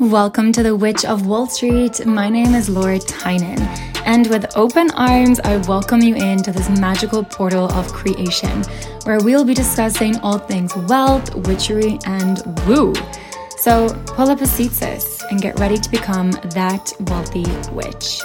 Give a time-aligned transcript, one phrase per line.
[0.00, 2.04] Welcome to the Witch of Wall Street.
[2.04, 3.60] My name is Laura Tynan,
[4.04, 8.64] and with open arms, I welcome you into this magical portal of creation
[9.04, 12.92] where we'll be discussing all things wealth, witchery, and woo.
[13.56, 18.20] So pull up a seat, sis, and get ready to become that wealthy witch.